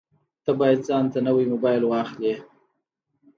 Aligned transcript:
ته 0.43 0.51
باید 0.59 0.79
ځانته 0.87 1.19
نوی 1.27 1.45
مبایل 1.53 1.83
واخلې 1.85 2.33